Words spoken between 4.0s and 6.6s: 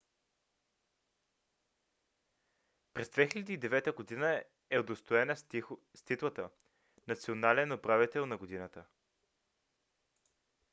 г. е удостоена с титлата